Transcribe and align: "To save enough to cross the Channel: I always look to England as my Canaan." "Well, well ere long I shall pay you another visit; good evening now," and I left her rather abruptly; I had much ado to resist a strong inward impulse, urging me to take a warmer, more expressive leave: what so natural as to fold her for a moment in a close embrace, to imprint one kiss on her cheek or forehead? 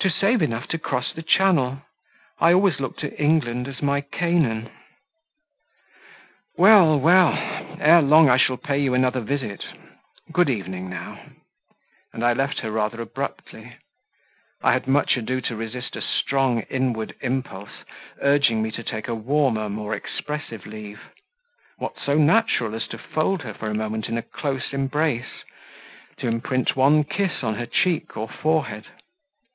"To 0.00 0.08
save 0.08 0.40
enough 0.40 0.66
to 0.68 0.78
cross 0.78 1.12
the 1.12 1.22
Channel: 1.22 1.82
I 2.38 2.54
always 2.54 2.80
look 2.80 2.96
to 3.00 3.14
England 3.22 3.68
as 3.68 3.82
my 3.82 4.00
Canaan." 4.00 4.70
"Well, 6.56 6.98
well 6.98 7.34
ere 7.78 8.00
long 8.00 8.30
I 8.30 8.38
shall 8.38 8.56
pay 8.56 8.78
you 8.78 8.94
another 8.94 9.20
visit; 9.20 9.62
good 10.32 10.48
evening 10.48 10.88
now," 10.88 11.20
and 12.14 12.24
I 12.24 12.32
left 12.32 12.60
her 12.60 12.70
rather 12.70 13.02
abruptly; 13.02 13.76
I 14.62 14.72
had 14.72 14.88
much 14.88 15.18
ado 15.18 15.42
to 15.42 15.54
resist 15.56 15.94
a 15.94 16.00
strong 16.00 16.60
inward 16.70 17.14
impulse, 17.20 17.84
urging 18.22 18.62
me 18.62 18.70
to 18.70 18.82
take 18.82 19.08
a 19.08 19.14
warmer, 19.14 19.68
more 19.68 19.92
expressive 19.94 20.64
leave: 20.64 21.02
what 21.76 21.96
so 22.02 22.14
natural 22.14 22.74
as 22.74 22.86
to 22.88 22.96
fold 22.96 23.42
her 23.42 23.52
for 23.52 23.68
a 23.68 23.74
moment 23.74 24.08
in 24.08 24.16
a 24.16 24.22
close 24.22 24.72
embrace, 24.72 25.44
to 26.16 26.26
imprint 26.26 26.74
one 26.74 27.04
kiss 27.04 27.42
on 27.42 27.56
her 27.56 27.66
cheek 27.66 28.16
or 28.16 28.26
forehead? 28.26 28.86